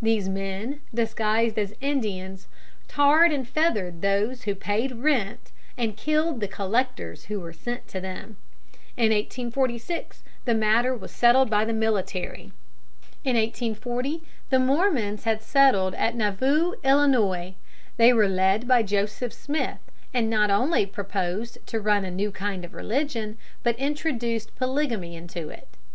[0.00, 2.48] These men, disguised as Indians,
[2.88, 8.00] tarred and feathered those who paid rent, and killed the collectors who were sent to
[8.00, 8.38] them.
[8.96, 12.52] In 1846 the matter was settled by the military.
[13.22, 16.72] [Illustration: TARRED AND FEATHERED FOR PAYING RENT.] In 1840 the Mormons had settled at Nauvoo,
[16.82, 17.54] Illinois.
[17.98, 19.80] They were led by Joseph Smith,
[20.14, 25.50] and not only proposed to run a new kind of religion, but introduced polygamy into
[25.50, 25.68] it.